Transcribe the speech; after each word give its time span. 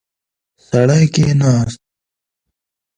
سړی 0.67 1.05
کښیناست. 1.13 1.79